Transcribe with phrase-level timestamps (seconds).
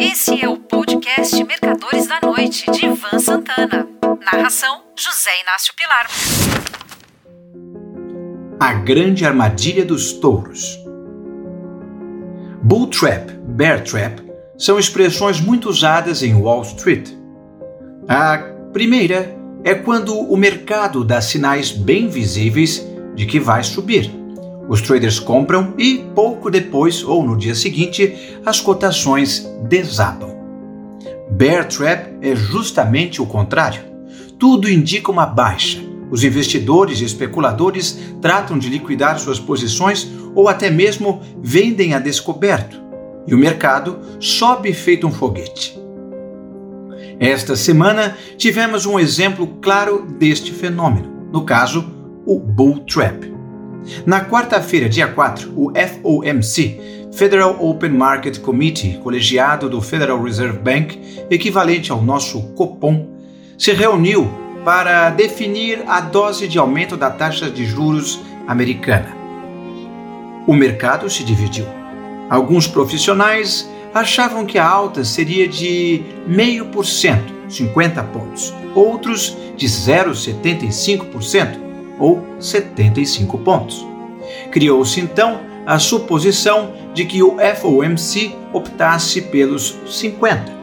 [0.00, 3.88] Esse é o podcast Mercadores da Noite, de Ivan Santana.
[4.24, 6.06] Narração: José Inácio Pilar.
[8.60, 10.78] A grande armadilha dos touros.
[12.62, 14.22] Bull trap, bear trap
[14.56, 17.10] são expressões muito usadas em Wall Street.
[18.08, 18.38] A
[18.72, 22.86] primeira é quando o mercado dá sinais bem visíveis
[23.16, 24.17] de que vai subir.
[24.68, 30.36] Os traders compram e, pouco depois ou no dia seguinte, as cotações desabam.
[31.30, 33.80] Bear Trap é justamente o contrário.
[34.38, 35.78] Tudo indica uma baixa.
[36.10, 42.80] Os investidores e especuladores tratam de liquidar suas posições ou até mesmo vendem a descoberto.
[43.26, 45.78] E o mercado sobe feito um foguete.
[47.20, 51.84] Esta semana tivemos um exemplo claro deste fenômeno, no caso,
[52.24, 53.37] o Bull Trap.
[54.06, 56.80] Na quarta-feira, dia 4, o FOMC,
[57.12, 63.06] Federal Open Market Committee, colegiado do Federal Reserve Bank, equivalente ao nosso Copom,
[63.56, 64.30] se reuniu
[64.64, 69.16] para definir a dose de aumento da taxa de juros americana.
[70.46, 71.66] O mercado se dividiu.
[72.30, 81.67] Alguns profissionais achavam que a alta seria de 0,5%, 50 pontos, outros de 0,75%
[81.98, 83.86] ou 75 pontos.
[84.50, 90.56] Criou-se então a suposição de que o FOMC optasse pelos 50.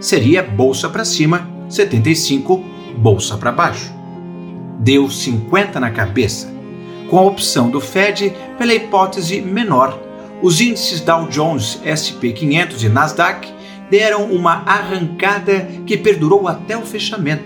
[0.00, 2.62] Seria bolsa para cima, 75
[2.96, 3.92] bolsa para baixo.
[4.78, 6.52] Deu 50 na cabeça.
[7.08, 9.98] Com a opção do Fed pela hipótese menor,
[10.42, 13.48] os índices Dow Jones, SP 500 e Nasdaq
[13.90, 17.44] deram uma arrancada que perdurou até o fechamento.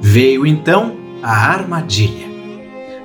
[0.00, 2.28] Veio então a armadilha.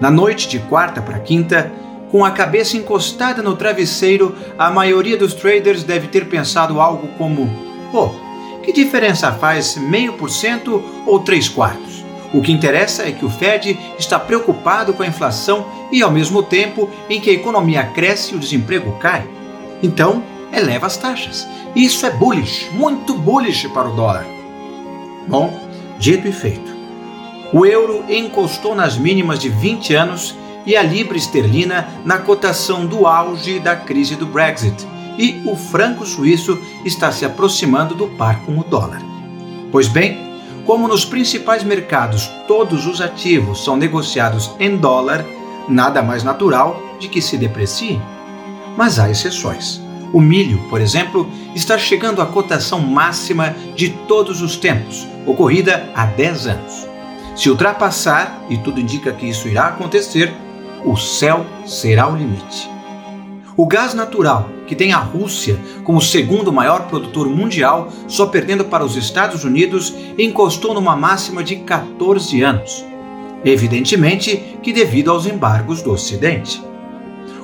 [0.00, 1.70] Na noite de quarta para quinta,
[2.10, 7.48] com a cabeça encostada no travesseiro, a maioria dos traders deve ter pensado algo como:
[7.90, 8.10] pô,
[8.62, 12.04] que diferença faz meio por cento ou três quartos?
[12.34, 16.42] O que interessa é que o Fed está preocupado com a inflação e, ao mesmo
[16.42, 19.26] tempo em que a economia cresce e o desemprego cai.
[19.82, 21.46] Então, eleva as taxas.
[21.76, 24.24] Isso é bullish, muito bullish para o dólar.
[25.28, 25.58] Bom,
[25.98, 26.71] dito e feito.
[27.52, 33.06] O euro encostou nas mínimas de 20 anos e a libra esterlina na cotação do
[33.06, 34.86] auge da crise do Brexit,
[35.18, 39.02] e o franco suíço está se aproximando do par com o dólar.
[39.70, 40.18] Pois bem,
[40.64, 45.22] como nos principais mercados todos os ativos são negociados em dólar,
[45.68, 48.00] nada mais natural de que se depreciem.
[48.78, 49.78] Mas há exceções.
[50.10, 56.06] O milho, por exemplo, está chegando à cotação máxima de todos os tempos, ocorrida há
[56.06, 56.91] 10 anos.
[57.34, 60.32] Se ultrapassar, e tudo indica que isso irá acontecer,
[60.84, 62.70] o céu será o limite.
[63.56, 68.84] O gás natural, que tem a Rússia como segundo maior produtor mundial, só perdendo para
[68.84, 72.84] os Estados Unidos, encostou numa máxima de 14 anos.
[73.44, 76.62] Evidentemente que devido aos embargos do Ocidente.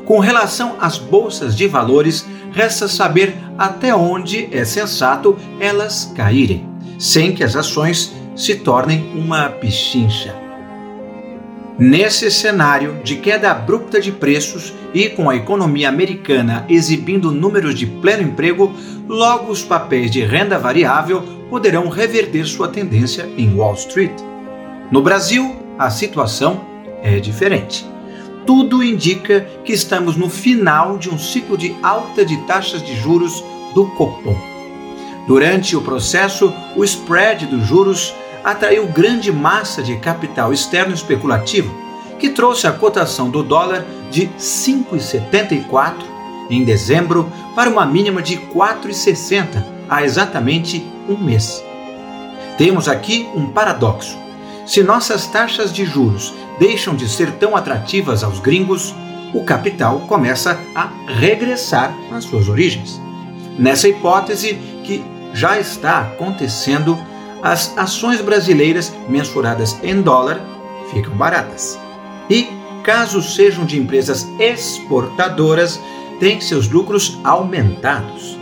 [0.04, 6.66] Com relação às bolsas de valores, resta saber até onde é sensato elas caírem,
[6.98, 10.32] sem que as ações se tornem uma pichincha.
[11.76, 17.86] Nesse cenário de queda abrupta de preços e com a economia americana exibindo números de
[17.86, 18.72] pleno emprego,
[19.08, 24.12] logo os papéis de renda variável poderão reverter sua tendência em Wall Street.
[24.90, 26.64] No Brasil, a situação
[27.02, 27.84] é diferente.
[28.46, 33.42] Tudo indica que estamos no final de um ciclo de alta de taxas de juros
[33.74, 34.36] do Copom.
[35.26, 41.74] Durante o processo, o spread dos juros atraiu grande massa de capital externo especulativo,
[42.18, 45.94] que trouxe a cotação do dólar de 5,74
[46.50, 51.62] em dezembro para uma mínima de 4,60 há exatamente um mês.
[52.56, 54.16] Temos aqui um paradoxo.
[54.66, 58.94] Se nossas taxas de juros deixam de ser tão atrativas aos gringos,
[59.32, 63.00] o capital começa a regressar às suas origens.
[63.58, 66.98] Nessa hipótese que já está acontecendo
[67.42, 70.40] as ações brasileiras mensuradas em dólar
[70.92, 71.78] ficam baratas.
[72.28, 72.48] E,
[72.82, 75.80] caso sejam de empresas exportadoras,
[76.18, 78.38] têm seus lucros aumentados.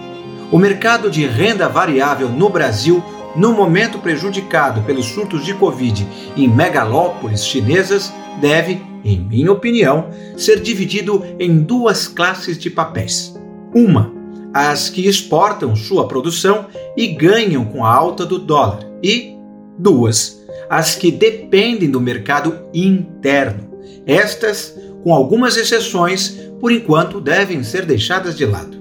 [0.50, 3.02] O mercado de renda variável no Brasil,
[3.34, 6.06] no momento prejudicado pelos surtos de Covid
[6.36, 13.34] em megalópolis chinesas, deve, em minha opinião, ser dividido em duas classes de papéis.
[13.74, 14.15] Uma
[14.52, 16.66] as que exportam sua produção
[16.96, 19.36] e ganham com a alta do dólar, e
[19.78, 23.70] duas, as que dependem do mercado interno.
[24.06, 28.76] Estas, com algumas exceções, por enquanto devem ser deixadas de lado.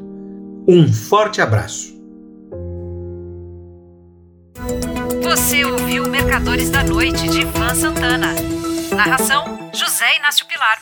[0.67, 1.95] Um forte abraço.
[5.21, 8.33] Você ouviu Mercadores da Noite de Ivan Santana.
[8.95, 10.75] Narração: José Inácio Pilar.